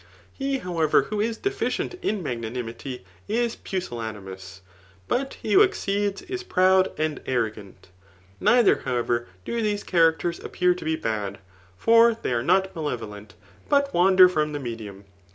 [0.33, 3.03] He, however, who is deficient in magnammity,
[3.37, 4.61] tt pusillanimous;
[5.07, 7.89] but he who exceeds, is prood and arro gant.
[8.39, 11.37] Neither, however, do these characters appear to be bad;
[11.77, 13.35] for they are not malevolent,
[13.69, 15.03] but wander from the medium.